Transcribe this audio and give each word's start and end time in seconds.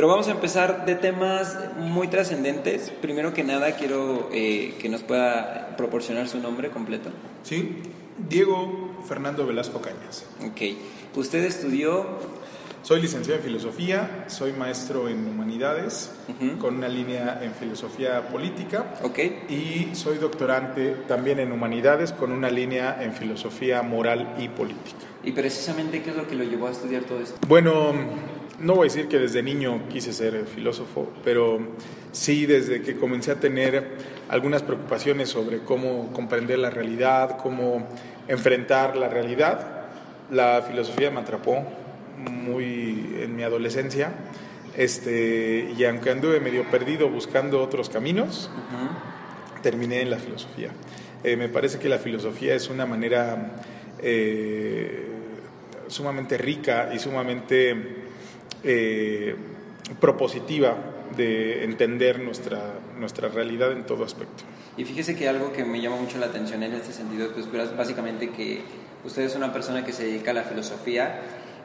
Pero 0.00 0.08
vamos 0.08 0.28
a 0.28 0.30
empezar 0.30 0.86
de 0.86 0.94
temas 0.94 1.58
muy 1.76 2.08
trascendentes. 2.08 2.90
Primero 3.02 3.34
que 3.34 3.44
nada, 3.44 3.72
quiero 3.72 4.30
eh, 4.32 4.74
que 4.80 4.88
nos 4.88 5.02
pueda 5.02 5.76
proporcionar 5.76 6.26
su 6.26 6.38
nombre 6.38 6.70
completo. 6.70 7.10
Sí, 7.42 7.82
Diego 8.16 8.94
Fernando 9.06 9.46
Velasco 9.46 9.82
Cañas. 9.82 10.24
Ok. 10.42 11.18
Usted 11.18 11.44
estudió 11.44 12.18
soy 12.82 13.02
licenciado 13.02 13.38
en 13.40 13.44
filosofía, 13.44 14.24
soy 14.28 14.52
maestro 14.54 15.06
en 15.06 15.28
humanidades, 15.28 16.10
con 16.58 16.76
una 16.76 16.88
línea 16.88 17.38
en 17.42 17.52
filosofía 17.52 18.26
política. 18.28 18.94
Okay. 19.02 19.44
Y 19.50 19.94
soy 19.94 20.16
doctorante 20.16 20.96
también 21.06 21.40
en 21.40 21.52
humanidades, 21.52 22.12
con 22.12 22.32
una 22.32 22.48
línea 22.48 23.02
en 23.02 23.12
filosofía 23.12 23.82
moral 23.82 24.34
y 24.38 24.48
política. 24.48 24.96
¿Y 25.22 25.32
precisamente 25.32 26.02
qué 26.02 26.08
es 26.08 26.16
lo 26.16 26.26
que 26.26 26.36
lo 26.36 26.44
llevó 26.44 26.68
a 26.68 26.70
estudiar 26.70 27.02
todo 27.02 27.20
esto? 27.20 27.36
Bueno, 27.46 27.92
no 28.60 28.74
voy 28.74 28.88
a 28.88 28.90
decir 28.92 29.08
que 29.08 29.18
desde 29.18 29.42
niño 29.42 29.88
quise 29.88 30.12
ser 30.12 30.44
filósofo, 30.46 31.10
pero 31.24 31.60
sí 32.12 32.46
desde 32.46 32.82
que 32.82 32.96
comencé 32.96 33.32
a 33.32 33.36
tener 33.36 33.96
algunas 34.28 34.62
preocupaciones 34.62 35.30
sobre 35.30 35.60
cómo 35.60 36.12
comprender 36.12 36.58
la 36.58 36.70
realidad, 36.70 37.38
cómo 37.38 37.88
enfrentar 38.28 38.96
la 38.96 39.08
realidad, 39.08 39.86
la 40.30 40.62
filosofía 40.62 41.10
me 41.10 41.20
atrapó 41.20 41.64
muy 42.18 43.16
en 43.20 43.34
mi 43.34 43.42
adolescencia. 43.42 44.12
Este, 44.76 45.72
y 45.76 45.84
aunque 45.84 46.10
anduve 46.10 46.38
medio 46.38 46.64
perdido 46.70 47.08
buscando 47.08 47.62
otros 47.62 47.88
caminos, 47.88 48.50
terminé 49.62 50.00
en 50.02 50.10
la 50.10 50.18
filosofía. 50.18 50.70
Eh, 51.24 51.36
me 51.36 51.48
parece 51.48 51.78
que 51.78 51.88
la 51.88 51.98
filosofía 51.98 52.54
es 52.54 52.70
una 52.70 52.86
manera 52.86 53.56
eh, 53.98 55.06
sumamente 55.88 56.38
rica 56.38 56.90
y 56.94 56.98
sumamente 56.98 58.09
eh, 58.64 59.34
propositiva 60.00 60.76
de 61.16 61.64
entender 61.64 62.20
nuestra, 62.20 62.74
nuestra 62.98 63.28
realidad 63.28 63.72
en 63.72 63.84
todo 63.84 64.04
aspecto. 64.04 64.44
Y 64.76 64.84
fíjese 64.84 65.16
que 65.16 65.28
algo 65.28 65.52
que 65.52 65.64
me 65.64 65.80
llama 65.80 65.96
mucho 65.96 66.18
la 66.18 66.26
atención 66.26 66.62
en 66.62 66.72
este 66.74 66.92
sentido, 66.92 67.30
pues 67.32 67.48
básicamente 67.76 68.30
que 68.30 68.62
usted 69.04 69.22
es 69.22 69.34
una 69.34 69.52
persona 69.52 69.84
que 69.84 69.92
se 69.92 70.04
dedica 70.04 70.30
a 70.30 70.34
la 70.34 70.42
filosofía 70.42 71.20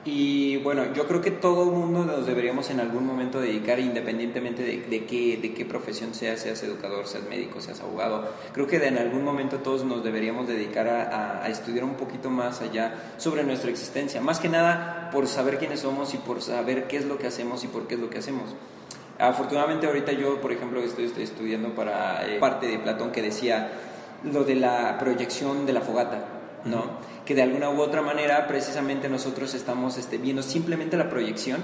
y 0.08 0.58
bueno, 0.58 0.94
yo 0.94 1.08
creo 1.08 1.20
que 1.20 1.32
todo 1.32 1.64
el 1.64 1.72
mundo 1.72 2.06
nos 2.06 2.28
deberíamos 2.28 2.70
en 2.70 2.80
algún 2.80 3.08
momento 3.08 3.42
dedicar, 3.42 3.80
independientemente 3.80 4.62
de, 4.62 5.06
qué, 5.06 5.38
de 5.42 5.52
qué 5.56 5.66
profesión 5.66 6.14
seas, 6.14 6.42
seas 6.42 6.62
educador, 6.62 7.08
seas 7.08 7.24
médico, 7.28 7.60
seas 7.60 7.82
abogado. 7.82 8.30
Creo 8.54 8.68
que 8.68 8.78
en 8.86 9.00
algún 9.00 9.24
momento 9.24 9.58
todos 9.58 9.84
nos 9.84 10.04
deberíamos 10.04 10.48
dedicar 10.48 10.88
a, 10.88 11.50
estudiar 11.50 11.86
un 11.86 11.96
poquito 11.96 12.30
más 12.30 12.62
allá 12.62 12.94
sobre 13.18 13.44
nuestra 13.44 13.72
existencia. 13.72 14.22
Más 14.22 14.40
que 14.40 14.48
nada 14.48 15.10
por 15.12 15.26
saber 15.26 15.58
quiénes 15.58 15.80
somos 15.80 16.14
y 16.14 16.18
por 16.18 16.44
saber 16.44 16.86
qué 16.86 16.98
es 16.98 17.06
lo 17.06 17.18
que 17.18 17.26
hacemos 17.26 17.64
y 17.64 17.68
por 17.68 17.88
qué 17.88 17.96
es 17.96 18.00
lo 18.00 18.12
que 18.12 18.20
hacemos. 18.20 18.54
Afortunadamente 19.18 19.88
ahorita 19.88 20.12
yo, 20.12 20.40
por 20.40 20.52
ejemplo, 20.52 20.84
estoy, 20.84 21.12
estudiando 21.18 21.74
para 21.74 22.28
eh, 22.28 22.38
parte 22.38 22.68
de 22.68 22.78
Platón 22.78 23.12
que 23.12 23.24
decía 23.24 23.72
lo 24.24 24.44
de 24.44 24.54
la 24.54 24.98
proyección 25.00 25.66
de 25.66 25.74
la 25.74 25.82
fogata, 25.82 26.35
¿no? 26.66 27.06
que 27.26 27.36
de 27.36 27.42
alguna 27.42 27.70
u 27.70 27.82
otra 27.82 28.02
manera 28.02 28.48
precisamente 28.48 29.10
nosotros 29.10 29.54
estamos 29.56 29.98
este, 29.98 30.18
viendo 30.18 30.44
simplemente 30.44 30.96
la 30.96 31.10
proyección 31.10 31.62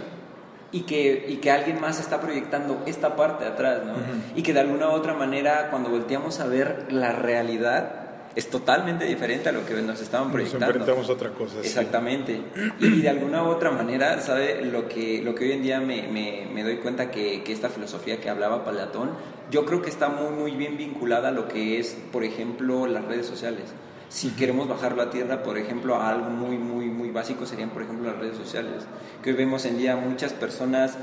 y 0.71 0.81
que, 0.81 1.25
y 1.27 1.37
que 1.37 1.51
alguien 1.51 1.79
más 1.79 1.99
está 1.99 2.19
proyectando 2.19 2.81
esta 2.85 3.15
parte 3.15 3.43
de 3.43 3.51
atrás, 3.51 3.81
¿no? 3.85 3.93
Y 4.35 4.41
que 4.41 4.53
de 4.53 4.61
alguna 4.61 4.89
u 4.89 4.93
otra 4.93 5.13
manera 5.13 5.69
cuando 5.69 5.89
volteamos 5.89 6.39
a 6.39 6.47
ver 6.47 6.87
la 6.89 7.11
realidad 7.11 7.97
es 8.35 8.49
totalmente 8.49 9.03
diferente 9.03 9.49
a 9.49 9.51
lo 9.51 9.65
que 9.65 9.73
nos 9.81 10.01
estaban 10.01 10.31
proyectando. 10.31 10.65
Nos 10.67 10.75
enfrentamos 10.75 11.09
a 11.09 11.13
otra 11.13 11.29
cosa. 11.31 11.59
Exactamente. 11.59 12.41
Y 12.79 13.01
de 13.01 13.09
alguna 13.09 13.43
u 13.43 13.47
otra 13.47 13.71
manera, 13.71 14.21
¿sabe? 14.21 14.63
Lo 14.63 14.87
que, 14.87 15.21
lo 15.21 15.35
que 15.35 15.43
hoy 15.43 15.51
en 15.51 15.63
día 15.63 15.81
me, 15.81 16.07
me, 16.07 16.47
me 16.51 16.63
doy 16.63 16.77
cuenta 16.77 17.11
que, 17.11 17.43
que, 17.43 17.51
esta 17.51 17.67
filosofía 17.67 18.21
que 18.21 18.29
hablaba 18.29 18.63
Platón, 18.63 19.09
yo 19.51 19.65
creo 19.65 19.81
que 19.81 19.89
está 19.89 20.07
muy, 20.07 20.31
muy 20.31 20.51
bien 20.51 20.77
vinculada 20.77 21.27
a 21.27 21.31
lo 21.31 21.49
que 21.49 21.77
es, 21.77 21.97
por 22.13 22.23
ejemplo, 22.23 22.87
las 22.87 23.03
redes 23.03 23.25
sociales 23.25 23.65
si 24.11 24.31
queremos 24.31 24.67
bajarlo 24.67 25.01
a 25.01 25.09
tierra, 25.09 25.41
por 25.41 25.57
ejemplo, 25.57 25.95
a 25.95 26.09
algo 26.09 26.29
muy, 26.29 26.57
muy, 26.57 26.87
muy 26.87 27.11
básico 27.11 27.45
serían, 27.45 27.69
por 27.69 27.83
ejemplo, 27.83 28.11
las 28.11 28.19
redes 28.19 28.35
sociales, 28.35 28.83
que 29.23 29.29
hoy 29.31 29.37
vemos 29.37 29.63
en 29.65 29.77
día 29.77 29.95
muchas 29.95 30.33
personas 30.33 30.97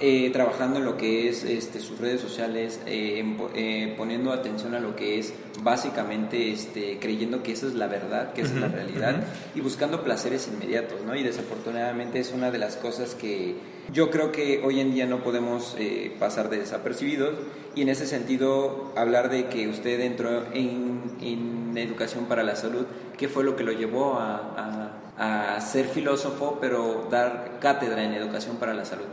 eh, 0.00 0.28
trabajando 0.30 0.78
en 0.78 0.84
lo 0.84 0.98
que 0.98 1.30
es 1.30 1.42
este, 1.42 1.80
sus 1.80 1.98
redes 1.98 2.20
sociales, 2.20 2.80
eh, 2.84 3.24
eh, 3.54 3.94
poniendo 3.96 4.30
atención 4.32 4.74
a 4.74 4.80
lo 4.80 4.94
que 4.94 5.18
es 5.18 5.32
básicamente 5.62 6.52
este, 6.52 6.98
creyendo 7.00 7.42
que 7.42 7.52
esa 7.52 7.66
es 7.66 7.74
la 7.74 7.86
verdad, 7.86 8.34
que 8.34 8.42
esa 8.42 8.54
es 8.54 8.60
la 8.60 8.68
realidad, 8.68 9.24
y 9.54 9.62
buscando 9.62 10.04
placeres 10.04 10.48
inmediatos, 10.48 11.00
¿no? 11.06 11.16
Y 11.16 11.22
desafortunadamente 11.22 12.20
es 12.20 12.32
una 12.32 12.50
de 12.50 12.58
las 12.58 12.76
cosas 12.76 13.14
que 13.14 13.56
yo 13.92 14.10
creo 14.10 14.32
que 14.32 14.62
hoy 14.64 14.80
en 14.80 14.92
día 14.92 15.06
no 15.06 15.22
podemos 15.22 15.76
pasar 16.18 16.50
de 16.50 16.58
desapercibidos, 16.58 17.34
y 17.74 17.82
en 17.82 17.88
ese 17.88 18.06
sentido 18.06 18.92
hablar 18.96 19.30
de 19.30 19.46
que 19.46 19.68
usted 19.68 20.00
entró 20.00 20.44
en, 20.52 21.02
en 21.20 21.76
educación 21.76 22.26
para 22.26 22.42
la 22.42 22.56
salud, 22.56 22.86
¿qué 23.16 23.28
fue 23.28 23.44
lo 23.44 23.56
que 23.56 23.64
lo 23.64 23.72
llevó 23.72 24.14
a, 24.18 24.90
a, 25.16 25.56
a 25.56 25.60
ser 25.60 25.86
filósofo, 25.86 26.58
pero 26.60 27.06
dar 27.10 27.58
cátedra 27.60 28.04
en 28.04 28.14
educación 28.14 28.56
para 28.56 28.74
la 28.74 28.84
salud? 28.84 29.06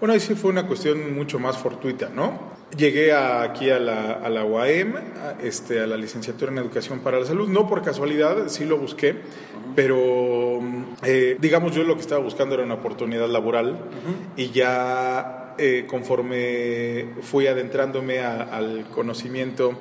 Bueno, 0.00 0.12
ahí 0.12 0.20
sí 0.20 0.34
fue 0.34 0.50
una 0.50 0.66
cuestión 0.66 1.14
mucho 1.14 1.38
más 1.38 1.56
fortuita, 1.56 2.10
¿no? 2.14 2.54
Llegué 2.76 3.14
aquí 3.14 3.70
a 3.70 3.78
la, 3.78 4.12
a 4.12 4.28
la 4.28 4.44
UAM, 4.44 4.96
a, 4.96 5.42
este, 5.42 5.80
a 5.80 5.86
la 5.86 5.96
licenciatura 5.96 6.52
en 6.52 6.58
Educación 6.58 6.98
para 7.00 7.18
la 7.18 7.24
Salud, 7.24 7.48
no 7.48 7.66
por 7.66 7.80
casualidad, 7.82 8.48
sí 8.48 8.66
lo 8.66 8.76
busqué, 8.76 9.14
pero 9.74 10.60
eh, 11.02 11.36
digamos 11.40 11.74
yo 11.74 11.84
lo 11.84 11.94
que 11.94 12.00
estaba 12.00 12.22
buscando 12.22 12.54
era 12.54 12.64
una 12.64 12.74
oportunidad 12.74 13.28
laboral 13.28 13.78
y 14.36 14.50
ya 14.50 15.54
eh, 15.58 15.84
conforme 15.86 17.06
fui 17.22 17.46
adentrándome 17.46 18.20
al 18.20 18.86
conocimiento 18.90 19.78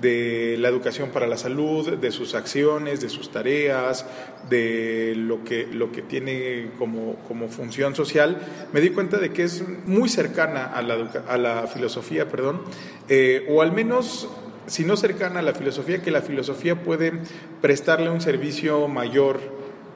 de 0.00 0.56
la 0.58 0.68
educación 0.68 1.10
para 1.10 1.26
la 1.26 1.36
salud, 1.36 1.96
de 1.96 2.10
sus 2.10 2.34
acciones, 2.34 3.00
de 3.00 3.08
sus 3.08 3.30
tareas, 3.30 4.06
de 4.48 5.14
lo 5.16 5.44
que, 5.44 5.66
lo 5.66 5.92
que 5.92 6.02
tiene 6.02 6.70
como, 6.78 7.16
como 7.28 7.48
función 7.48 7.94
social, 7.94 8.38
me 8.72 8.80
di 8.80 8.90
cuenta 8.90 9.18
de 9.18 9.32
que 9.32 9.44
es 9.44 9.64
muy 9.86 10.08
cercana 10.08 10.64
a 10.64 10.82
la, 10.82 11.10
a 11.28 11.38
la 11.38 11.66
filosofía, 11.66 12.28
perdón, 12.28 12.62
eh, 13.08 13.46
o 13.48 13.62
al 13.62 13.72
menos 13.72 14.28
si 14.66 14.84
no 14.84 14.96
cercana 14.96 15.40
a 15.40 15.42
la 15.42 15.52
filosofía, 15.52 16.02
que 16.02 16.10
la 16.10 16.22
filosofía 16.22 16.82
puede 16.82 17.12
prestarle 17.60 18.10
un 18.10 18.20
servicio 18.20 18.88
mayor 18.88 19.40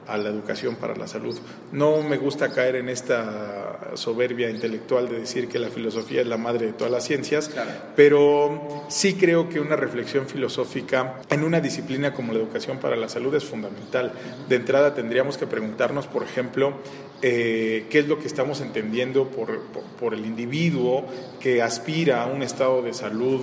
a 0.09 0.17
la 0.17 0.29
educación 0.29 0.75
para 0.75 0.95
la 0.95 1.07
salud. 1.07 1.37
No 1.71 2.01
me 2.01 2.17
gusta 2.17 2.51
caer 2.51 2.75
en 2.75 2.89
esta 2.89 3.91
soberbia 3.93 4.49
intelectual 4.49 5.07
de 5.07 5.19
decir 5.19 5.47
que 5.47 5.59
la 5.59 5.69
filosofía 5.69 6.21
es 6.21 6.27
la 6.27 6.37
madre 6.37 6.67
de 6.67 6.73
todas 6.73 6.91
las 6.91 7.05
ciencias, 7.05 7.51
pero 7.95 8.83
sí 8.89 9.15
creo 9.15 9.49
que 9.49 9.59
una 9.59 9.75
reflexión 9.75 10.27
filosófica 10.27 11.21
en 11.29 11.43
una 11.43 11.61
disciplina 11.61 12.13
como 12.13 12.33
la 12.33 12.39
educación 12.39 12.79
para 12.79 12.95
la 12.95 13.07
salud 13.07 13.33
es 13.35 13.43
fundamental. 13.43 14.11
De 14.47 14.55
entrada 14.55 14.95
tendríamos 14.95 15.37
que 15.37 15.47
preguntarnos, 15.47 16.07
por 16.07 16.23
ejemplo, 16.23 16.73
eh, 17.21 17.85
qué 17.89 17.99
es 17.99 18.07
lo 18.07 18.19
que 18.19 18.27
estamos 18.27 18.61
entendiendo 18.61 19.27
por, 19.27 19.59
por, 19.99 20.13
el 20.13 20.25
individuo 20.25 21.05
que 21.39 21.61
aspira 21.61 22.23
a 22.23 22.27
un 22.27 22.41
estado 22.41 22.81
de 22.81 22.93
salud 22.93 23.41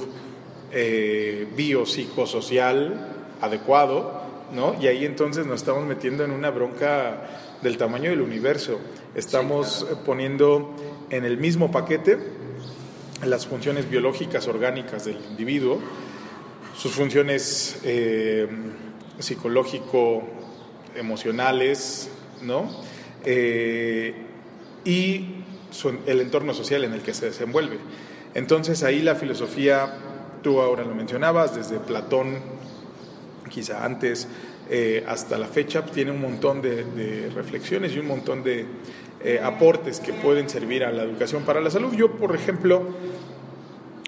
eh, 0.73 1.47
biopsicosocial 1.55 3.13
adecuado 3.41 4.26
¿no? 4.57 4.75
Y 4.81 4.89
ahí 4.89 5.05
entonces 5.05 5.47
nos 5.47 5.61
estamos 5.61 5.87
metiendo 5.87 6.25
en 6.25 6.33
una 6.33 6.51
bronca 6.51 7.59
del 7.63 7.77
tamaño 7.77 8.11
del 8.11 8.23
universo. 8.23 8.81
Estamos 9.15 9.87
poniendo 10.05 10.75
en 11.11 11.25
el 11.25 11.37
mismo 11.37 11.71
paquete 11.71 12.19
las 13.25 13.47
funciones 13.47 13.89
biológicas 13.89 14.49
orgánicas 14.49 15.05
del 15.05 15.19
individuo, 15.31 15.79
sus 16.77 16.91
funciones 16.93 17.79
eh, 17.85 18.49
psicológico-emocionales, 19.19 22.11
¿no? 22.43 22.69
Eh, 23.25 24.15
y 24.85 25.37
el 26.07 26.21
entorno 26.21 26.53
social 26.55 26.85
en 26.85 26.95
el 26.95 27.03
que 27.03 27.13
se 27.13 27.27
desenvuelve. 27.27 27.77
Entonces 28.35 28.83
ahí 28.83 29.03
la 29.03 29.15
filosofía, 29.15 29.99
tú 30.43 30.61
ahora 30.61 30.85
lo 30.85 30.95
mencionabas, 30.95 31.55
desde 31.55 31.79
Platón 31.79 32.56
quizá 33.49 33.85
antes 33.85 34.29
eh, 34.69 35.05
hasta 35.07 35.39
la 35.39 35.47
fecha, 35.47 35.85
tiene 35.85 36.11
un 36.11 36.21
montón 36.21 36.61
de, 36.61 37.31
reflexiones 37.35 37.95
y 37.95 37.99
un 37.99 38.07
montón 38.07 38.43
de 38.43 38.67
eh, 39.25 39.41
aportes 39.43 40.01
que 40.01 40.13
pueden 40.13 40.49
servir 40.49 40.85
a 40.85 40.93
la 40.93 41.03
educación 41.05 41.45
para 41.45 41.61
la 41.61 41.71
salud. 41.71 41.95
Yo, 41.95 42.13
por 42.13 42.35
ejemplo, 42.35 42.83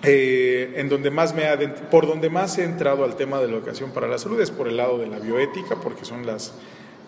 eh, 0.02 0.74
en 0.76 0.88
donde 0.88 1.10
más 1.10 1.34
me 1.34 1.46
por 1.90 2.06
donde 2.06 2.30
más 2.30 2.58
he 2.58 2.64
entrado 2.64 3.04
al 3.04 3.16
tema 3.16 3.40
de 3.40 3.48
la 3.48 3.54
educación 3.54 3.90
para 3.90 4.06
la 4.06 4.18
salud 4.18 4.40
es 4.40 4.50
por 4.50 4.68
el 4.68 4.76
lado 4.76 4.98
de 4.98 5.06
la 5.06 5.18
bioética, 5.18 5.76
porque 5.76 6.04
son 6.04 6.24
las 6.26 6.54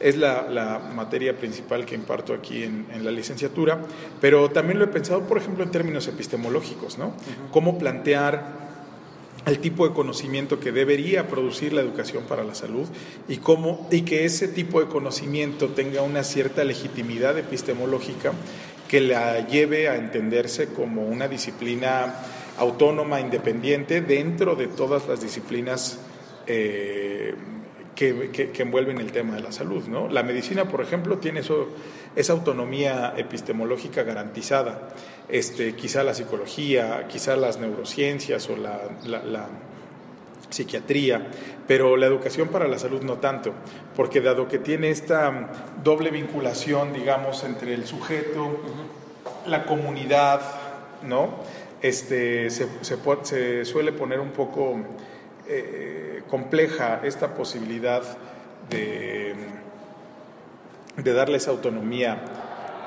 es 0.00 0.16
la, 0.16 0.80
materia 0.94 1.36
principal 1.36 1.84
que 1.84 1.94
imparto 1.94 2.32
aquí 2.32 2.64
en, 2.64 3.04
la 3.04 3.10
licenciatura, 3.10 3.82
pero 4.20 4.50
también 4.50 4.78
lo 4.78 4.86
he 4.86 4.88
pensado, 4.88 5.20
por 5.22 5.36
ejemplo, 5.36 5.62
en 5.62 5.70
términos 5.70 6.08
epistemológicos, 6.08 6.96
¿no? 6.96 7.12
Cómo 7.50 7.78
plantear 7.78 8.69
el 9.46 9.58
tipo 9.58 9.88
de 9.88 9.94
conocimiento 9.94 10.60
que 10.60 10.72
debería 10.72 11.28
producir 11.28 11.72
la 11.72 11.80
educación 11.80 12.24
para 12.24 12.44
la 12.44 12.54
salud 12.54 12.86
y 13.28 13.38
cómo 13.38 13.88
y 13.90 14.02
que 14.02 14.24
ese 14.24 14.48
tipo 14.48 14.80
de 14.80 14.86
conocimiento 14.86 15.68
tenga 15.68 16.02
una 16.02 16.24
cierta 16.24 16.62
legitimidad 16.64 17.38
epistemológica 17.38 18.32
que 18.88 19.00
la 19.00 19.46
lleve 19.46 19.88
a 19.88 19.96
entenderse 19.96 20.68
como 20.68 21.06
una 21.06 21.28
disciplina 21.28 22.14
autónoma, 22.58 23.20
independiente, 23.20 24.02
dentro 24.02 24.56
de 24.56 24.66
todas 24.66 25.06
las 25.08 25.22
disciplinas 25.22 25.98
eh, 26.46 27.34
que, 27.94 28.50
envuelven 28.58 28.98
el 28.98 29.12
tema 29.12 29.36
de 29.36 29.42
la 29.42 29.52
salud. 29.52 29.84
¿no? 29.86 30.08
La 30.08 30.22
medicina, 30.22 30.64
por 30.66 30.80
ejemplo, 30.80 31.18
tiene 31.18 31.40
eso, 31.40 31.68
esa 32.16 32.32
autonomía 32.32 33.14
epistemológica 33.16 34.02
garantizada. 34.02 34.88
Este, 35.28 35.74
quizá 35.74 36.02
la 36.02 36.14
psicología, 36.14 37.06
quizá 37.08 37.36
las 37.36 37.58
neurociencias 37.58 38.48
o 38.50 38.56
la, 38.56 39.48
psiquiatría, 40.48 41.28
pero 41.68 41.96
la 41.96 42.06
educación 42.06 42.48
para 42.48 42.66
la 42.66 42.76
salud 42.76 43.02
no 43.02 43.18
tanto, 43.18 43.52
porque 43.94 44.20
dado 44.20 44.48
que 44.48 44.58
tiene 44.58 44.90
esta 44.90 45.48
doble 45.84 46.10
vinculación, 46.10 46.92
digamos, 46.92 47.44
entre 47.44 47.72
el 47.72 47.86
sujeto, 47.86 48.58
la 49.46 49.64
comunidad, 49.64 50.40
¿no? 51.06 51.36
Este, 51.82 52.50
se, 52.50 52.66
se, 52.80 53.64
suele 53.64 53.92
poner 53.92 54.18
un 54.18 54.32
poco 54.32 54.80
eh, 55.46 56.22
compleja 56.28 57.00
esta 57.04 57.34
posibilidad 57.34 58.02
de, 58.68 59.34
de 61.02 61.12
darles 61.12 61.48
autonomía 61.48 62.22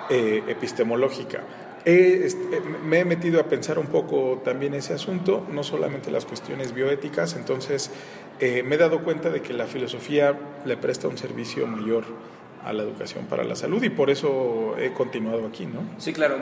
eh, 0.10 0.44
epistemológica. 0.48 1.42
Este, 1.86 2.62
me 2.62 3.00
he 3.00 3.06
metido 3.06 3.42
a 3.42 3.44
pensar 3.44 3.77
un 3.77 3.88
poco 3.88 4.42
también 4.44 4.74
ese 4.74 4.94
asunto, 4.94 5.45
no 5.51 5.63
solamente 5.63 6.12
las 6.12 6.25
cuestiones 6.25 6.74
bioéticas, 6.74 7.36
entonces 7.36 7.92
eh, 8.39 8.63
me 8.63 8.75
he 8.75 8.77
dado 8.77 9.04
cuenta 9.04 9.30
de 9.30 9.42
que 9.42 9.54
la 9.54 9.65
filosofía 9.65 10.38
le 10.65 10.77
presta 10.77 11.10
un 11.10 11.18
servicio 11.18 11.68
mayor 11.68 12.06
a 12.63 12.71
la 12.71 12.83
educación 12.83 13.25
para 13.25 13.44
la 13.44 13.56
salud 13.56 13.83
y 13.83 13.89
por 13.89 14.10
eso 14.10 14.75
he 14.77 14.94
continuado 14.94 15.45
aquí, 15.45 15.66
¿no? 15.66 15.81
Sí, 15.98 16.13
claro. 16.13 16.38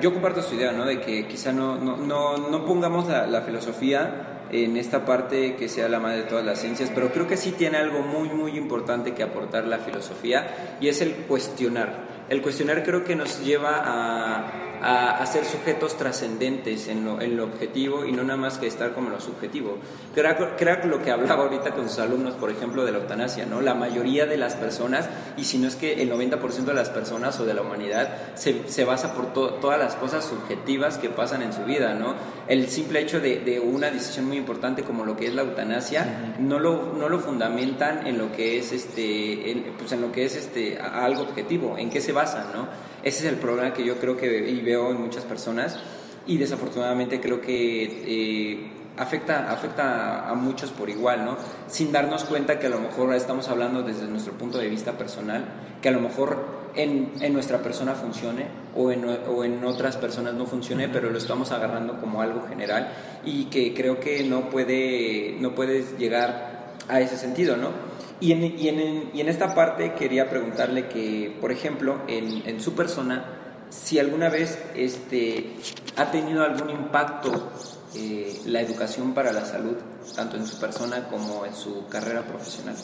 Yo 0.00 0.12
comparto 0.12 0.42
su 0.42 0.56
idea, 0.56 0.72
¿no? 0.72 0.84
De 0.84 1.00
que 1.00 1.28
quizá 1.28 1.52
no, 1.52 1.76
no, 1.76 2.36
no, 2.36 2.64
pongamos 2.64 3.08
la, 3.08 3.42
filosofía 3.42 4.39
en 4.52 4.76
esta 4.76 5.04
parte 5.04 5.56
que 5.56 5.68
sea 5.68 5.88
la 5.88 6.00
madre 6.00 6.18
de 6.18 6.22
todas 6.24 6.44
las 6.44 6.60
ciencias, 6.60 6.90
pero 6.94 7.12
creo 7.12 7.26
que 7.26 7.36
sí 7.36 7.52
tiene 7.52 7.78
algo 7.78 8.00
muy, 8.00 8.28
muy 8.28 8.56
importante 8.56 9.14
que 9.14 9.22
aportar 9.22 9.66
la 9.66 9.78
filosofía 9.78 10.76
y 10.80 10.88
es 10.88 11.00
el 11.00 11.14
cuestionar. 11.14 12.09
El 12.30 12.42
cuestionar 12.42 12.84
creo 12.84 13.02
que 13.02 13.16
nos 13.16 13.40
lleva 13.44 13.82
a 13.84 14.70
a, 14.82 15.26
ser 15.26 15.44
sujetos 15.44 15.96
trascendentes 15.96 16.88
en 16.88 17.04
lo, 17.04 17.20
en 17.20 17.36
lo, 17.36 17.44
objetivo 17.44 18.04
y 18.04 18.12
no 18.12 18.22
nada 18.22 18.38
más 18.38 18.58
que 18.58 18.66
estar 18.66 18.92
como 18.92 19.08
en 19.08 19.14
lo 19.14 19.20
subjetivo. 19.20 19.78
Creo, 20.14 20.56
creo 20.56 20.84
lo 20.86 21.02
que 21.02 21.10
hablaba 21.10 21.44
ahorita 21.44 21.72
con 21.72 21.88
sus 21.88 21.98
alumnos, 21.98 22.34
por 22.34 22.50
ejemplo, 22.50 22.84
de 22.84 22.92
la 22.92 22.98
eutanasia, 22.98 23.46
¿no? 23.46 23.60
La 23.60 23.74
mayoría 23.74 24.26
de 24.26 24.36
las 24.36 24.54
personas, 24.54 25.08
y 25.36 25.44
si 25.44 25.58
no 25.58 25.68
es 25.68 25.76
que 25.76 26.02
el 26.02 26.10
90% 26.10 26.64
de 26.64 26.74
las 26.74 26.88
personas 26.88 27.38
o 27.40 27.44
de 27.44 27.54
la 27.54 27.62
humanidad, 27.62 28.34
se, 28.34 28.68
se 28.68 28.84
basa 28.84 29.14
por 29.14 29.32
todas 29.32 29.78
las 29.78 29.94
cosas 29.96 30.24
subjetivas 30.24 30.98
que 30.98 31.10
pasan 31.10 31.42
en 31.42 31.52
su 31.52 31.64
vida, 31.64 31.94
¿no? 31.94 32.14
El 32.48 32.68
simple 32.68 33.00
hecho 33.00 33.20
de, 33.20 33.40
de 33.40 33.60
una 33.60 33.90
decisión 33.90 34.26
muy 34.26 34.36
importante 34.36 34.82
como 34.82 35.04
lo 35.04 35.16
que 35.16 35.26
es 35.26 35.34
la 35.34 35.42
eutanasia, 35.42 36.34
no, 36.38 36.58
lo, 36.58 36.94
no 36.94 37.08
lo 37.08 37.18
fundamentan 37.18 38.06
en 38.06 38.18
lo 38.18 38.32
que 38.32 38.58
es, 38.58 38.72
este, 38.72 39.72
pues 39.78 39.92
en 39.92 40.00
lo 40.00 40.10
que 40.10 40.24
es 40.24 40.36
este, 40.36 40.78
algo 40.78 41.22
objetivo, 41.22 41.76
en 41.76 41.90
qué 41.90 42.00
se 42.00 42.12
¿no? 42.54 42.68
Ese 43.02 43.26
es 43.26 43.32
el 43.32 43.38
problema 43.38 43.72
que 43.72 43.84
yo 43.84 43.98
creo 43.98 44.16
que 44.16 44.50
y 44.50 44.60
veo 44.60 44.90
en 44.90 45.00
muchas 45.00 45.24
personas 45.24 45.78
y 46.26 46.38
desafortunadamente 46.38 47.20
creo 47.20 47.40
que 47.40 47.82
eh, 47.84 48.70
afecta, 48.96 49.50
afecta 49.50 50.28
a 50.28 50.34
muchos 50.34 50.70
por 50.70 50.90
igual, 50.90 51.24
¿no? 51.24 51.36
Sin 51.66 51.92
darnos 51.92 52.24
cuenta 52.24 52.58
que 52.58 52.66
a 52.66 52.70
lo 52.70 52.80
mejor 52.80 53.14
estamos 53.14 53.48
hablando 53.48 53.82
desde 53.82 54.06
nuestro 54.06 54.34
punto 54.34 54.58
de 54.58 54.68
vista 54.68 54.92
personal, 54.92 55.44
que 55.80 55.88
a 55.88 55.92
lo 55.92 56.00
mejor 56.00 56.60
en, 56.76 57.12
en 57.20 57.32
nuestra 57.32 57.58
persona 57.58 57.94
funcione 57.94 58.46
o 58.76 58.92
en, 58.92 59.04
o 59.04 59.44
en, 59.44 59.64
otras 59.64 59.96
personas 59.96 60.34
no 60.34 60.46
funcione, 60.46 60.88
pero 60.88 61.10
lo 61.10 61.18
estamos 61.18 61.50
agarrando 61.52 61.98
como 61.98 62.22
algo 62.22 62.46
general 62.46 62.88
y 63.24 63.46
que 63.46 63.74
creo 63.74 63.98
que 63.98 64.22
no 64.24 64.50
puede, 64.50 65.36
no 65.40 65.54
puedes 65.54 65.98
llegar 65.98 66.74
a 66.88 67.00
ese 67.00 67.16
sentido, 67.16 67.56
¿no? 67.56 67.89
Y 68.20 68.32
en, 68.32 68.44
y, 68.58 68.68
en, 68.68 69.10
y 69.14 69.20
en, 69.20 69.28
esta 69.28 69.54
parte 69.54 69.94
quería 69.94 70.28
preguntarle 70.28 70.88
que, 70.88 71.34
por 71.40 71.50
ejemplo, 71.50 72.02
en, 72.06 72.46
en, 72.46 72.60
su 72.60 72.74
persona, 72.74 73.64
si 73.70 73.98
alguna 73.98 74.28
vez 74.28 74.58
este, 74.74 75.54
ha 75.96 76.10
tenido 76.10 76.42
algún 76.42 76.68
impacto 76.68 77.50
eh, 77.94 78.40
la 78.44 78.60
educación 78.60 79.14
para 79.14 79.32
la 79.32 79.46
salud, 79.46 79.76
tanto 80.14 80.36
en 80.36 80.46
su 80.46 80.60
persona 80.60 81.08
como 81.08 81.46
en 81.46 81.54
su 81.54 81.86
carrera 81.88 82.22
profesional. 82.22 82.76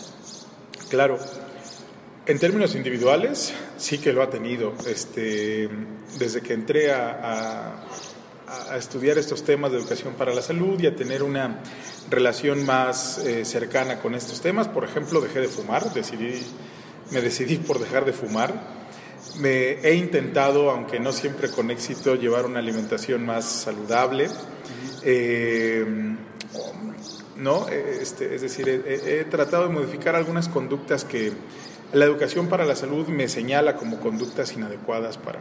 Claro. 0.88 1.18
En 2.24 2.38
términos 2.38 2.74
individuales, 2.74 3.52
sí 3.76 3.98
que 3.98 4.12
lo 4.12 4.22
ha 4.22 4.30
tenido. 4.30 4.72
Este, 4.86 5.68
desde 6.18 6.40
que 6.40 6.54
entré 6.54 6.92
a, 6.92 7.84
a, 8.48 8.72
a 8.72 8.76
estudiar 8.76 9.18
estos 9.18 9.44
temas 9.44 9.70
de 9.70 9.78
educación 9.78 10.14
para 10.14 10.34
la 10.34 10.42
salud 10.42 10.80
y 10.80 10.86
a 10.86 10.96
tener 10.96 11.22
una 11.22 11.60
relación 12.10 12.64
más 12.64 13.18
eh, 13.18 13.44
cercana 13.44 13.98
con 13.98 14.14
estos 14.14 14.40
temas. 14.40 14.68
Por 14.68 14.84
ejemplo, 14.84 15.20
dejé 15.20 15.40
de 15.40 15.48
fumar, 15.48 15.92
decidí, 15.92 16.42
me 17.10 17.20
decidí 17.20 17.56
por 17.56 17.78
dejar 17.78 18.04
de 18.04 18.12
fumar. 18.12 18.76
Me 19.38 19.80
he 19.80 19.94
intentado, 19.94 20.70
aunque 20.70 20.98
no 20.98 21.12
siempre 21.12 21.50
con 21.50 21.70
éxito, 21.70 22.14
llevar 22.14 22.46
una 22.46 22.60
alimentación 22.60 23.24
más 23.26 23.44
saludable. 23.44 24.28
Eh, 25.02 26.16
¿no? 27.36 27.68
Este, 27.68 28.34
es 28.34 28.42
decir, 28.42 28.68
he, 28.68 29.24
tratado 29.24 29.68
de 29.68 29.74
modificar 29.74 30.16
algunas 30.16 30.48
conductas 30.48 31.04
que 31.04 31.32
la 31.92 32.04
educación 32.04 32.48
para 32.48 32.64
la 32.64 32.74
salud 32.74 33.06
me 33.08 33.28
señala 33.28 33.76
como 33.76 34.00
conductas 34.00 34.52
inadecuadas 34.54 35.18
para, 35.18 35.40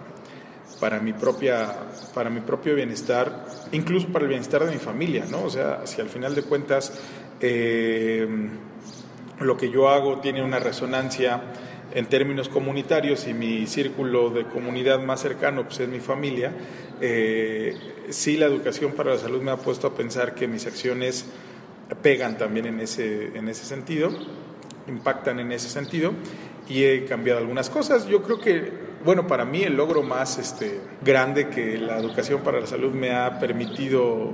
para 0.85 0.99
mi, 0.99 1.13
propia, 1.13 1.73
para 2.13 2.29
mi 2.29 2.41
propio 2.41 2.75
bienestar, 2.75 3.47
incluso 3.71 4.07
para 4.09 4.25
el 4.25 4.29
bienestar 4.29 4.63
de 4.63 4.71
mi 4.71 4.77
familia, 4.77 5.25
¿no? 5.31 5.41
O 5.43 5.49
sea, 5.49 5.81
si 5.87 5.99
al 5.99 6.09
final 6.09 6.35
de 6.35 6.43
cuentas 6.43 6.93
eh, 7.41 8.27
lo 9.39 9.57
que 9.57 9.71
yo 9.71 9.89
hago 9.89 10.19
tiene 10.19 10.43
una 10.43 10.59
resonancia 10.59 11.41
en 11.91 12.05
términos 12.05 12.49
comunitarios 12.49 13.25
y 13.25 13.33
mi 13.33 13.65
círculo 13.65 14.29
de 14.29 14.45
comunidad 14.45 14.99
más 14.99 15.21
cercano 15.21 15.63
pues 15.63 15.79
es 15.79 15.89
mi 15.89 16.01
familia, 16.01 16.53
eh, 17.01 17.75
sí 18.09 18.37
la 18.37 18.45
educación 18.45 18.91
para 18.91 19.15
la 19.15 19.17
salud 19.17 19.41
me 19.41 19.49
ha 19.49 19.57
puesto 19.57 19.87
a 19.87 19.95
pensar 19.95 20.35
que 20.35 20.47
mis 20.47 20.67
acciones 20.67 21.25
pegan 22.03 22.37
también 22.37 22.67
en 22.67 22.79
ese, 22.79 23.35
en 23.35 23.49
ese 23.49 23.65
sentido, 23.65 24.11
impactan 24.87 25.39
en 25.39 25.51
ese 25.51 25.67
sentido 25.67 26.13
y 26.69 26.83
he 26.83 27.05
cambiado 27.05 27.39
algunas 27.39 27.71
cosas. 27.71 28.05
Yo 28.05 28.21
creo 28.21 28.39
que 28.39 28.84
bueno, 29.05 29.27
para 29.27 29.45
mí 29.45 29.61
el 29.61 29.77
logro 29.77 30.01
más 30.01 30.39
este, 30.39 30.81
grande 31.03 31.49
que 31.49 31.77
la 31.77 31.99
educación 31.99 32.41
para 32.41 32.59
la 32.59 32.65
salud 32.65 32.91
me 32.91 33.11
ha 33.13 33.39
permitido 33.39 34.31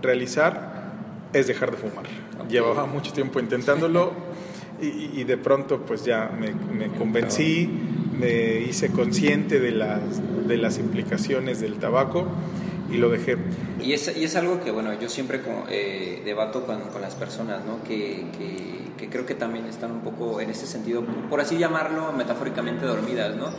realizar 0.00 0.92
es 1.34 1.46
dejar 1.46 1.70
de 1.70 1.76
fumar. 1.76 2.06
Llevaba 2.48 2.86
mucho 2.86 3.12
tiempo 3.12 3.38
intentándolo 3.38 4.12
y, 4.80 5.22
de 5.24 5.36
pronto 5.36 5.82
pues 5.82 6.04
ya 6.04 6.30
me, 6.30 6.88
convencí, 6.88 7.70
me 8.18 8.60
hice 8.60 8.90
consciente 8.90 9.60
de 9.60 9.72
las, 9.72 10.00
de 10.48 10.56
las 10.56 10.78
implicaciones 10.78 11.60
del 11.60 11.74
tabaco 11.74 12.26
y 12.94 12.98
lo 12.98 13.10
dejé. 13.10 13.36
Y 13.82 13.92
es, 13.92 14.16
y 14.16 14.24
es 14.24 14.36
algo 14.36 14.60
que, 14.60 14.70
bueno, 14.70 14.98
yo 14.98 15.08
siempre 15.08 15.40
eh, 15.68 16.22
debato 16.24 16.64
con, 16.64 16.80
con, 16.88 17.02
las 17.02 17.14
personas, 17.14 17.64
¿no? 17.66 17.82
Que, 17.84 18.24
que, 18.38 18.84
creo 19.10 19.26
que 19.26 19.34
también 19.34 19.66
están 19.66 19.92
un 19.92 20.00
poco 20.00 20.40
en 20.40 20.48
ese 20.48 20.66
sentido, 20.66 21.04
por 21.28 21.38
así 21.38 21.58
llamarlo, 21.58 22.12
metafóricamente 22.14 22.86
dormidas, 22.86 23.36
¿no? 23.36 23.50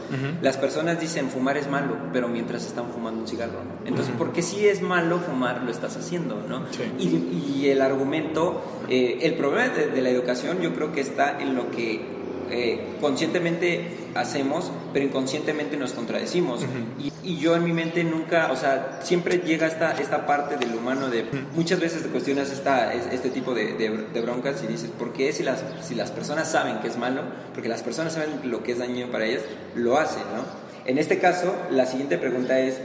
Las 0.41 0.57
personas 0.57 0.99
dicen 0.99 1.29
fumar 1.29 1.55
es 1.55 1.69
malo, 1.69 1.95
pero 2.11 2.27
mientras 2.27 2.65
están 2.65 2.89
fumando 2.89 3.21
un 3.21 3.27
cigarro, 3.27 3.63
¿no? 3.63 3.87
Entonces, 3.87 4.13
porque 4.17 4.41
si 4.41 4.67
es 4.67 4.81
malo 4.81 5.19
fumar, 5.19 5.61
lo 5.61 5.69
estás 5.69 5.97
haciendo, 5.97 6.43
¿no? 6.49 6.63
Y, 6.97 7.59
y, 7.59 7.69
el 7.69 7.81
argumento, 7.81 8.63
eh, 8.89 9.19
el 9.21 9.35
problema 9.35 9.69
de, 9.69 9.87
de 9.87 10.01
la 10.01 10.09
educación 10.09 10.61
yo 10.61 10.73
creo 10.73 10.91
que 10.91 11.01
está 11.01 11.39
en 11.39 11.55
lo 11.55 11.69
que 11.69 12.14
eh, 12.51 12.79
conscientemente 13.01 14.05
hacemos, 14.15 14.71
pero 14.93 15.05
inconscientemente 15.05 15.77
nos 15.77 15.93
contradecimos. 15.93 16.65
y, 16.99 17.11
y, 17.23 17.37
yo 17.37 17.55
en 17.55 17.63
mi 17.63 17.73
mente 17.73 18.03
nunca, 18.03 18.51
o 18.51 18.55
sea, 18.55 18.99
siempre 19.03 19.39
llega 19.39 19.67
esta, 19.67 19.91
esta 19.93 20.25
parte 20.25 20.57
del 20.57 20.73
humano 20.75 21.09
de, 21.09 21.25
muchas 21.53 21.79
veces 21.79 22.03
te 22.03 22.09
cuestionas 22.09 22.51
esta, 22.51 22.93
este 22.93 23.29
tipo 23.29 23.53
de, 23.53 23.73
de, 23.73 24.21
broncas 24.21 24.63
y 24.63 24.67
dices, 24.67 24.89
¿por 24.97 25.11
qué 25.11 25.33
si 25.33 25.43
las, 25.43 25.63
si 25.81 25.95
las 25.95 26.11
personas 26.11 26.49
saben 26.49 26.79
que 26.79 26.87
es 26.87 26.97
malo? 26.97 27.21
Porque 27.53 27.69
las 27.69 27.83
personas 27.83 28.13
saben 28.13 28.49
lo 28.49 28.63
que 28.63 28.71
es 28.71 28.79
dañino 28.79 29.07
para 29.11 29.25
ellas, 29.25 29.41
lo 29.75 29.97
hacen, 29.97 30.23
¿no? 30.35 30.65
En 30.85 30.97
este 30.97 31.19
caso, 31.19 31.53
la 31.71 31.85
siguiente 31.85 32.17
pregunta 32.17 32.59
es, 32.59 32.79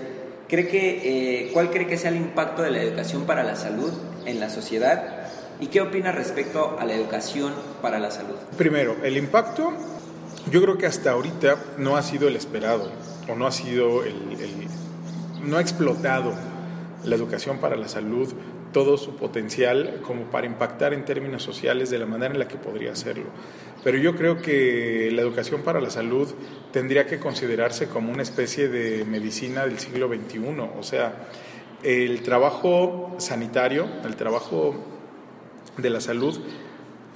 ¿cree 0.48 0.66
que, 0.66 1.44
eh, 1.44 1.50
¿cuál 1.52 1.70
cree 1.70 1.86
que 1.86 1.98
sea 1.98 2.10
el 2.10 2.16
impacto 2.16 2.62
de 2.62 2.70
la 2.70 2.82
educación 2.82 3.24
para 3.24 3.44
la 3.44 3.56
salud 3.56 3.92
en 4.24 4.40
la 4.40 4.50
sociedad 4.50 5.19
¿Y 5.60 5.66
qué 5.66 5.80
opina 5.82 6.10
respecto 6.10 6.76
a 6.78 6.84
la 6.84 6.94
educación 6.94 7.52
para 7.82 7.98
la 7.98 8.10
salud? 8.10 8.36
Primero, 8.56 8.96
el 9.04 9.16
impacto 9.16 9.72
yo 10.50 10.62
creo 10.62 10.78
que 10.78 10.86
hasta 10.86 11.12
ahorita 11.12 11.56
no 11.76 11.96
ha 11.96 12.02
sido 12.02 12.28
el 12.28 12.36
esperado 12.36 12.90
o 13.28 13.34
no 13.34 13.46
ha 13.46 13.52
sido 13.52 14.04
el, 14.04 14.14
no 15.44 15.58
ha 15.58 15.60
explotado 15.60 16.32
la 17.04 17.14
educación 17.14 17.58
para 17.58 17.76
la 17.76 17.88
salud 17.88 18.32
todo 18.72 18.96
su 18.96 19.16
potencial 19.16 20.00
como 20.02 20.24
para 20.30 20.46
impactar 20.46 20.94
en 20.94 21.04
términos 21.04 21.42
sociales 21.42 21.90
de 21.90 21.98
la 21.98 22.06
manera 22.06 22.32
en 22.32 22.38
la 22.38 22.48
que 22.48 22.56
podría 22.56 22.92
hacerlo. 22.92 23.24
Pero 23.82 23.98
yo 23.98 24.14
creo 24.14 24.40
que 24.40 25.10
la 25.12 25.22
educación 25.22 25.62
para 25.62 25.80
la 25.80 25.90
salud 25.90 26.28
tendría 26.72 27.06
que 27.06 27.18
considerarse 27.18 27.88
como 27.88 28.12
una 28.12 28.22
especie 28.22 28.68
de 28.68 29.04
medicina 29.04 29.66
del 29.66 29.78
siglo 29.78 30.08
XXI. 30.08 30.38
O 30.78 30.82
sea, 30.82 31.28
el 31.82 32.22
trabajo 32.22 33.14
sanitario, 33.18 33.86
el 34.04 34.14
trabajo 34.16 34.76
de 35.76 35.90
la 35.90 36.00
salud, 36.00 36.38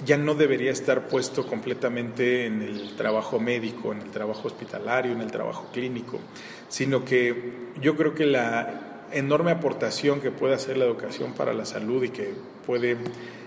ya 0.05 0.17
no 0.17 0.35
debería 0.35 0.71
estar 0.71 1.07
puesto 1.07 1.47
completamente 1.47 2.45
en 2.45 2.61
el 2.61 2.95
trabajo 2.95 3.39
médico, 3.39 3.93
en 3.93 4.01
el 4.01 4.11
trabajo 4.11 4.47
hospitalario, 4.47 5.13
en 5.13 5.21
el 5.21 5.31
trabajo 5.31 5.69
clínico, 5.71 6.19
sino 6.67 7.05
que 7.05 7.53
yo 7.79 7.95
creo 7.95 8.13
que 8.13 8.25
la 8.25 9.05
enorme 9.11 9.51
aportación 9.51 10.19
que 10.19 10.31
puede 10.31 10.55
hacer 10.55 10.77
la 10.77 10.85
educación 10.85 11.33
para 11.33 11.53
la 11.53 11.65
salud 11.65 12.03
y 12.03 12.09
que 12.09 12.33
puede 12.65 12.97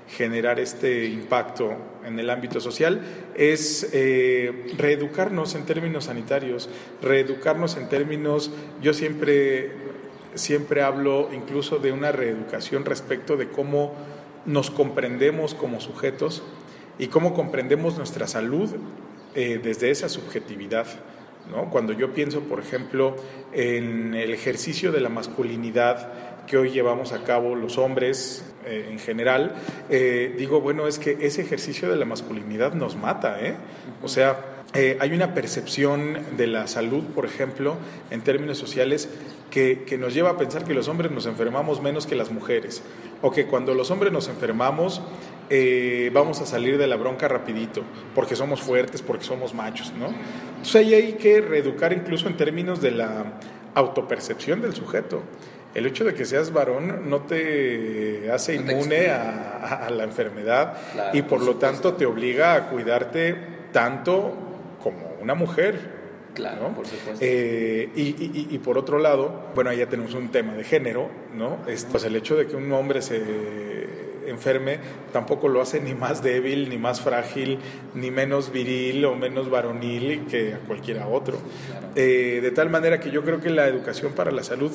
generar 0.09 0.59
este 0.59 1.07
impacto 1.07 1.76
en 2.05 2.19
el 2.19 2.31
ámbito 2.31 2.61
social 2.61 3.02
es 3.35 3.90
eh, 3.93 4.73
reeducarnos 4.78 5.55
en 5.55 5.67
términos 5.67 6.05
sanitarios, 6.05 6.71
reeducarnos 7.02 7.76
en 7.76 7.88
términos, 7.90 8.50
yo 8.81 8.95
siempre, 8.95 9.71
siempre 10.35 10.83
hablo 10.83 11.28
incluso 11.35 11.78
de 11.78 11.93
una 11.93 12.11
reeducación 12.11 12.87
respecto 12.87 13.37
de 13.37 13.49
cómo 13.49 13.95
nos 14.47 14.71
comprendemos 14.71 15.54
como 15.54 15.80
sujetos 15.80 16.42
y 16.99 17.09
cómo 17.09 17.35
comprendemos 17.35 17.97
nuestra 17.97 18.26
salud 18.26 18.71
eh, 19.35 19.61
desde 19.62 19.90
esa 19.90 20.09
subjetividad. 20.09 20.87
Cuando 21.71 21.95
yo 21.95 22.12
pienso, 22.12 22.40
por 22.42 22.61
ejemplo, 22.61 23.16
en 23.52 24.14
el 24.14 24.35
ejercicio 24.35 24.92
de 24.92 25.00
la 25.00 25.09
masculinidad 25.09 26.12
que 26.47 26.59
hoy 26.59 26.71
llevamos 26.71 27.12
a 27.12 27.25
cabo 27.25 27.54
los 27.54 27.78
hombres 27.78 28.45
eh, 28.66 28.88
en 28.90 28.99
general, 28.99 29.54
eh, 29.88 30.35
digo, 30.37 30.61
bueno, 30.61 30.87
es 30.87 30.99
que 30.99 31.16
ese 31.21 31.40
ejercicio 31.40 31.88
de 31.88 31.97
la 31.97 32.04
masculinidad 32.04 32.75
nos 32.75 32.97
mata, 32.97 33.40
¿eh? 33.40 33.54
O 34.02 34.09
sea, 34.09 34.45
hay 34.75 35.12
una 35.12 35.33
percepción 35.33 36.18
de 36.37 36.47
la 36.47 36.66
salud, 36.66 37.02
por 37.14 37.25
ejemplo, 37.25 37.76
en 38.11 38.21
términos 38.21 38.59
sociales, 38.59 39.09
que, 39.50 39.85
que, 39.85 39.99
nos 39.99 40.14
lleva 40.14 40.31
a 40.31 40.37
pensar 40.37 40.64
que 40.64 40.75
los 40.75 40.88
hombres 40.88 41.11
nos 41.11 41.26
enfermamos 41.26 41.81
menos 41.83 42.07
que 42.07 42.14
las 42.14 42.31
mujeres, 42.31 42.83
o 43.23 43.31
que 43.31 43.47
cuando 43.47 43.75
los 43.75 43.90
hombres 43.90 44.12
nos 44.12 44.28
enfermamos 44.28 45.02
eh, 45.50 46.11
vamos 46.12 46.43
a 46.43 46.47
salir 46.47 46.76
de 46.76 46.87
la 46.87 46.97
bronca 46.97 47.26
rapidito, 47.26 47.83
porque 48.14 48.37
somos 48.37 48.61
fuertes, 48.61 49.00
porque 49.00 49.25
somos 49.25 49.55
machos, 49.55 49.93
¿no? 49.99 50.09
Entonces 50.09 50.76
ahí 50.76 50.95
hay 50.95 51.12
que 51.14 51.40
reeducar 51.40 51.93
incluso 51.93 52.28
en 52.28 52.37
términos 52.37 52.83
de 52.83 52.90
la 52.90 53.25
autopercepción 53.75 54.61
del 54.61 54.75
sujeto. 54.75 55.23
El 55.75 55.87
hecho 55.87 56.05
de 56.05 56.12
que 56.12 56.26
seas 56.26 56.52
varón 56.52 57.09
no 57.09 57.23
te 57.23 58.31
hace 58.31 58.57
inmune 58.57 59.09
a, 59.09 59.88
la 59.90 60.05
enfermedad 60.05 60.76
y 61.12 61.23
por, 61.23 61.43
lo 61.43 61.57
tanto 61.57 61.95
te 61.95 62.05
obliga 62.05 62.55
a 62.55 62.69
cuidarte 62.69 63.37
tanto 63.73 64.35
como 64.83 65.14
una 65.21 65.35
mujer. 65.35 65.98
Claro, 66.35 66.68
por 66.75 66.87
supuesto. 66.87 67.18
Eh, 67.20 67.90
y, 67.97 68.54
y, 68.54 68.58
por 68.58 68.78
otro 68.78 68.99
lado, 68.99 69.50
bueno, 69.54 69.70
ahí 69.70 69.78
ya 69.78 69.88
tenemos 69.88 70.14
un 70.14 70.28
tema 70.28 70.54
de 70.54 70.64
género, 70.64 71.08
¿no? 71.35 71.58
pues 71.90 72.04
el 72.04 72.14
hecho 72.14 72.37
de 72.37 72.47
que 72.47 72.54
un 72.54 72.70
hombre 72.73 73.02
se 73.02 73.20
enferme 74.28 74.78
tampoco 75.12 75.49
lo 75.49 75.61
hace 75.61 75.80
ni 75.80 75.94
más 75.94 76.23
débil, 76.23 76.68
ni 76.68 76.78
más 76.78 77.00
frágil, 77.00 77.58
ni 77.94 78.11
menos 78.11 78.52
viril 78.52 79.04
o 79.04 79.14
menos 79.14 79.50
varonil 79.50 80.26
que 80.26 80.54
a 80.54 80.58
cualquiera 80.58 81.08
otro. 81.08 81.38
Eh, 81.94 82.40
de 82.42 82.50
tal 82.50 82.70
manera 82.70 83.00
que 83.00 83.11
yo 83.11 83.25
creo 83.25 83.40
que 83.40 83.50
la 83.50 83.66
educación 83.66 84.12
para 84.12 84.30
la 84.30 84.42
salud 84.42 84.73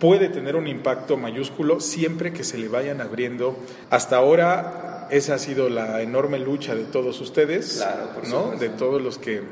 puede 0.00 0.28
tener 0.28 0.56
un 0.56 0.66
impacto 0.66 1.16
mayúsculo 1.16 1.80
siempre 1.80 2.32
que 2.32 2.44
se 2.44 2.58
le 2.58 2.68
vayan 2.68 3.00
abriendo. 3.00 3.56
Hasta 3.90 4.16
ahora 4.16 5.08
esa 5.10 5.34
ha 5.34 5.38
sido 5.38 5.68
la 5.68 6.02
enorme 6.02 6.38
lucha 6.38 6.74
de 6.74 6.84
todos 6.84 7.20
ustedes, 7.20 7.84
¿no? 8.30 8.52
de 8.58 8.68
todos 8.70 9.00
los 9.00 9.18
que 9.18 9.42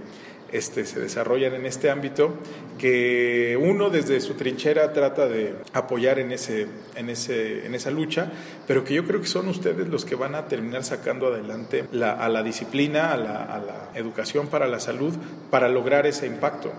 este, 0.53 0.85
se 0.85 1.01
desarrollan 1.01 1.55
en 1.55 1.67
este 1.67 1.91
ámbito, 1.91 2.35
que 2.79 3.59
uno 3.61 3.91
desde 3.91 4.21
su 4.21 4.35
trinchera 4.35 4.93
trata 4.93 5.27
de 5.27 5.55
apoyar 5.73 6.19
en, 6.19 6.33
ese, 6.33 6.67
en, 6.95 7.11
ese, 7.11 7.67
en 7.67 7.75
esa 7.75 7.91
lucha, 7.91 8.31
pero 8.67 8.85
que 8.85 8.95
yo 8.95 9.05
creo 9.05 9.21
que 9.21 9.27
son 9.27 9.49
ustedes 9.49 9.89
los 9.89 10.05
que 10.05 10.15
van 10.15 10.35
a 10.35 10.47
terminar 10.49 10.85
sacando 10.85 11.29
adelante 11.29 11.85
a 12.01 12.29
la 12.29 12.43
disciplina, 12.43 13.13
a 13.13 13.17
la, 13.17 13.91
educación 13.95 14.47
para 14.47 14.67
la 14.69 14.81
salud, 14.81 15.15
para 15.51 15.69
lograr 15.69 16.07
ese 16.07 16.27
impacto. 16.27 16.73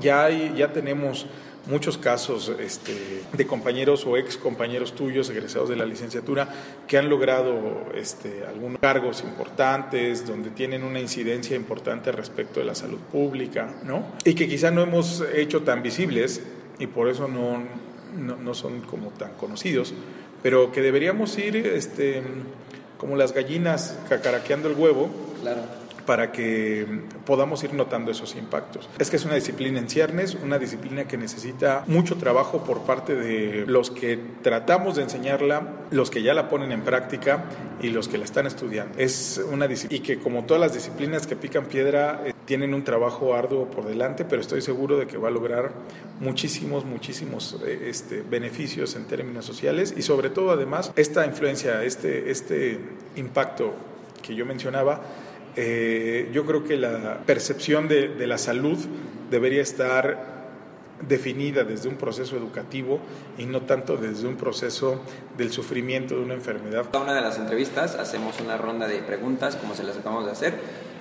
Ya, 0.00 0.24
hay, 0.24 0.54
ya 0.56 0.72
tenemos 0.72 1.26
muchos 1.66 1.98
casos 1.98 2.52
este, 2.60 3.22
de 3.32 3.46
compañeros 3.46 4.06
o 4.06 4.16
ex 4.16 4.36
compañeros 4.36 4.94
tuyos 4.94 5.28
egresados 5.30 5.68
de 5.68 5.76
la 5.76 5.84
licenciatura 5.84 6.48
que 6.86 6.98
han 6.98 7.08
logrado 7.08 7.86
este, 7.94 8.44
algunos 8.46 8.78
cargos 8.80 9.22
importantes, 9.22 10.26
donde 10.26 10.50
tienen 10.50 10.84
una 10.84 11.00
incidencia 11.00 11.56
importante 11.56 12.12
respecto 12.12 12.60
de 12.60 12.66
la 12.66 12.74
salud 12.74 12.98
pública, 12.98 13.74
¿no? 13.84 14.04
Y 14.24 14.34
que 14.34 14.48
quizá 14.48 14.70
no 14.70 14.82
hemos 14.82 15.22
hecho 15.34 15.62
tan 15.62 15.82
visibles 15.82 16.42
y 16.78 16.86
por 16.86 17.08
eso 17.08 17.28
no, 17.28 17.62
no, 18.16 18.54
son 18.54 18.80
como 18.82 19.10
tan 19.10 19.32
conocidos, 19.32 19.94
pero 20.42 20.72
que 20.72 20.82
deberíamos 20.82 21.36
ir 21.38 21.56
este, 21.56 22.22
como 22.98 23.16
las 23.16 23.32
gallinas 23.32 23.98
cacaraqueando 24.08 24.68
el 24.68 24.74
huevo. 24.74 25.10
Claro 25.42 25.85
para 26.06 26.32
que 26.32 26.86
podamos 27.26 27.62
ir 27.64 27.74
notando 27.74 28.10
esos 28.10 28.34
impactos. 28.36 28.88
Es 28.98 29.10
que 29.10 29.16
es 29.16 29.24
una 29.24 29.34
disciplina 29.34 29.78
en 29.78 29.88
ciernes, 29.88 30.36
una 30.42 30.58
disciplina 30.58 31.06
que 31.06 31.18
necesita 31.18 31.84
mucho 31.86 32.16
trabajo 32.16 32.64
por 32.64 32.82
parte 32.82 33.14
de 33.14 33.66
los 33.66 33.90
que 33.90 34.18
tratamos 34.42 34.96
de 34.96 35.02
enseñarla, 35.02 35.68
los 35.90 36.10
que 36.10 36.22
ya 36.22 36.32
la 36.32 36.48
ponen 36.48 36.72
en 36.72 36.82
práctica 36.82 37.44
y 37.82 37.90
los 37.90 38.08
que 38.08 38.18
la 38.18 38.24
están 38.24 38.46
estudiando. 38.46 38.98
Es 38.98 39.44
una 39.52 39.66
y 39.88 40.00
que 40.00 40.18
como 40.18 40.44
todas 40.44 40.60
las 40.60 40.74
disciplinas 40.74 41.26
que 41.26 41.36
pican 41.36 41.66
piedra 41.66 42.22
eh, 42.24 42.32
tienen 42.44 42.72
un 42.74 42.84
trabajo 42.84 43.34
arduo 43.34 43.66
por 43.68 43.86
delante, 43.86 44.24
pero 44.24 44.40
estoy 44.40 44.62
seguro 44.62 44.98
de 44.98 45.06
que 45.06 45.16
va 45.16 45.28
a 45.28 45.30
lograr 45.30 45.72
muchísimos, 46.20 46.84
muchísimos 46.84 47.58
eh, 47.64 47.88
este, 47.88 48.22
beneficios 48.22 48.94
en 48.96 49.06
términos 49.06 49.44
sociales 49.44 49.92
y 49.96 50.02
sobre 50.02 50.30
todo 50.30 50.52
además 50.52 50.92
esta 50.96 51.26
influencia, 51.26 51.82
este, 51.82 52.30
este 52.30 52.78
impacto 53.16 53.74
que 54.22 54.34
yo 54.34 54.46
mencionaba, 54.46 55.02
eh, 55.56 56.28
yo 56.32 56.44
creo 56.44 56.64
que 56.64 56.76
la 56.76 57.20
percepción 57.26 57.88
de, 57.88 58.26
la 58.26 58.38
salud 58.38 58.78
debería 59.30 59.62
estar 59.62 60.36
definida 61.08 61.64
desde 61.64 61.88
un 61.88 61.96
proceso 61.96 62.36
educativo 62.36 63.00
y 63.36 63.46
no 63.46 63.62
tanto 63.62 63.96
desde 63.96 64.26
un 64.26 64.36
proceso 64.36 65.00
del 65.36 65.50
sufrimiento 65.52 66.16
de 66.16 66.22
una 66.22 66.34
enfermedad. 66.34 66.86
En 66.92 67.00
una 67.00 67.14
de 67.14 67.20
las 67.20 67.38
entrevistas 67.38 67.94
hacemos 67.94 68.40
una 68.40 68.56
ronda 68.56 68.86
de 68.86 68.98
preguntas, 68.98 69.56
como 69.56 69.74
se 69.74 69.82
las 69.82 69.96
acabamos 69.96 70.26
de 70.26 70.32
hacer, 70.32 70.54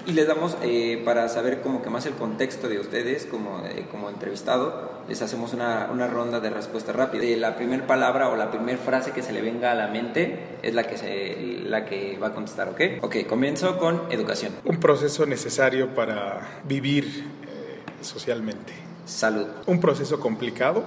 y 0.05 0.13
les 0.13 0.27
damos, 0.27 0.57
eh, 0.62 1.01
para 1.03 1.27
saber 1.29 1.62
como 1.62 1.81
que 1.81 1.89
más 1.89 2.05
el 2.05 2.13
contexto 2.13 2.69
de 2.69 2.79
ustedes 2.79 3.25
como, 3.25 3.65
eh, 3.65 3.85
como 3.89 4.09
entrevistado, 4.09 4.91
les 5.09 5.21
hacemos 5.21 5.53
una, 5.53 5.89
una 5.91 6.07
ronda 6.07 6.39
de 6.39 6.50
respuesta 6.50 6.91
rápida. 6.91 7.24
la 7.38 7.55
primera 7.55 7.88
palabra 7.88 8.29
o 8.29 8.35
la 8.35 8.51
primera 8.51 8.77
frase 8.77 9.12
que 9.12 9.24
se 9.24 9.33
le 9.33 9.41
venga 9.41 9.71
a 9.71 9.75
la 9.75 9.88
mente 9.88 10.57
es 10.62 10.74
la 10.74 10.83
que, 10.83 10.97
se, 10.97 11.62
la 11.63 11.85
que 11.85 12.17
va 12.21 12.27
a 12.27 12.33
contestar, 12.33 12.69
¿ok? 12.69 12.81
Ok, 13.01 13.15
comienzo 13.27 13.77
con 13.77 14.03
educación. 14.12 14.53
Un 14.63 14.79
proceso 14.79 15.25
necesario 15.25 15.95
para 15.95 16.62
vivir 16.65 17.05
eh, 17.05 18.03
socialmente. 18.03 18.74
Salud. 19.05 19.47
Un 19.65 19.79
proceso 19.79 20.19
complicado, 20.19 20.83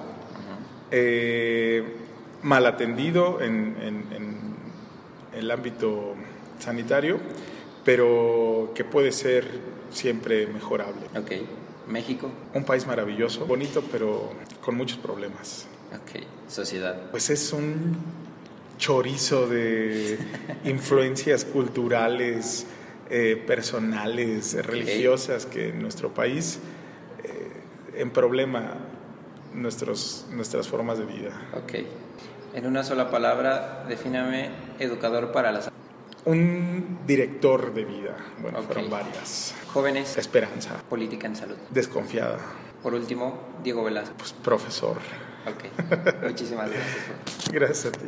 mal 2.43 2.67
atendido 2.67 3.41
en, 3.41 3.77
en, 3.81 4.13
en 4.13 4.39
el 5.35 5.51
ámbito 5.51 6.15
sanitario 6.59 7.19
pero 7.89 8.73
que 8.75 8.85
puede 8.85 9.13
ser 9.13 9.49
siempre 9.91 10.47
mejorable. 10.47 11.07
Ok. 11.17 11.33
México. 11.87 12.31
Un 12.53 12.65
país 12.65 12.87
maravilloso, 12.87 13.47
bonito, 13.47 13.83
pero 13.91 14.31
con 14.61 14.75
muchos 14.75 14.99
problemas. 14.99 15.67
Ok. 15.95 16.23
Sociedad. 16.49 17.11
Pues 17.11 17.31
es 17.31 17.51
un 17.51 17.97
chorizo 18.77 19.49
de 19.49 20.19
influencias 20.67 21.47
culturales, 21.47 22.67
eh, 23.09 23.43
personales, 23.47 24.53
religiosas 24.67 25.47
que 25.47 25.71
en 25.71 25.81
nuestro 25.81 26.13
país 26.13 26.61
eh, 27.25 28.01
en 28.03 28.11
problema 28.11 28.75
nuestros, 29.55 30.27
nuestras 30.31 30.69
formas 30.69 30.99
de 30.99 31.07
vida. 31.07 31.31
Ok. 31.55 31.73
En 32.53 32.67
una 32.67 32.85
sola 32.85 33.11
palabra, 33.11 33.87
defíname 33.89 34.51
educador 34.79 35.33
para 35.33 35.53
la 35.53 35.63
un 36.29 36.99
director 37.07 37.73
de 37.73 37.85
vida. 37.85 38.17
Bueno, 38.41 38.63
fueron 38.63 38.91
varias. 38.91 39.55
Jóvenes. 39.73 40.17
Esperanza. 40.19 40.83
Política 40.89 41.27
en 41.27 41.37
salud. 41.37 41.57
Desconfiada. 41.71 42.39
Por 42.83 42.95
último, 42.95 43.41
Diego 43.63 43.85
Velasco. 43.85 44.15
Pues 44.19 44.33
profesor. 44.33 44.99
Ok. 45.47 46.23
Muchísimas 46.23 46.71
gracias. 46.71 47.51
gracias 47.51 47.87
a 47.87 47.93
ti. 47.93 48.07